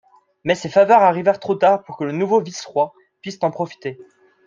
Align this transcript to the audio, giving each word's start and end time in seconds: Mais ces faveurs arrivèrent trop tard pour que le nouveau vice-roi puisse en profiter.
Mais 0.45 0.55
ces 0.55 0.67
faveurs 0.69 1.03
arrivèrent 1.03 1.39
trop 1.39 1.53
tard 1.53 1.83
pour 1.83 1.95
que 1.95 2.05
le 2.05 2.11
nouveau 2.11 2.41
vice-roi 2.41 2.91
puisse 3.21 3.37
en 3.43 3.51
profiter. 3.51 3.99